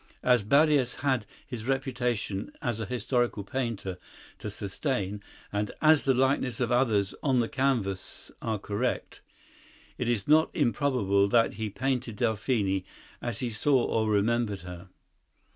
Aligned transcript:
As 0.23 0.41
Barrias 0.41 0.95
had 1.05 1.27
his 1.45 1.67
reputation 1.67 2.51
as 2.59 2.79
a 2.79 2.87
historical 2.87 3.43
painter 3.43 3.99
to 4.39 4.49
sustain 4.49 5.21
and 5.53 5.69
as 5.79 6.05
the 6.05 6.15
likenesses 6.15 6.59
of 6.59 6.71
others 6.71 7.13
on 7.21 7.37
the 7.37 7.47
canvas 7.47 8.31
are 8.41 8.57
correct, 8.57 9.21
it 9.99 10.09
is 10.09 10.27
not 10.27 10.49
improbable 10.55 11.27
that 11.27 11.53
he 11.53 11.69
painted 11.69 12.15
Delphine 12.15 12.83
as 13.21 13.41
he 13.41 13.51
saw 13.51 13.83
or 13.85 14.09
remembered 14.09 14.61
her. 14.61 14.87